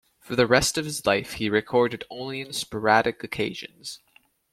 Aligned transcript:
For 0.19 0.35
the 0.35 0.47
rest 0.47 0.79
of 0.79 0.85
his 0.85 1.05
life, 1.05 1.33
he 1.33 1.47
recorded 1.47 2.05
only 2.09 2.43
on 2.43 2.53
sporadic 2.53 3.23
occasions. 3.23 3.99